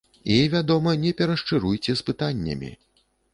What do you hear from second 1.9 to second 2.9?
з пытаннямі.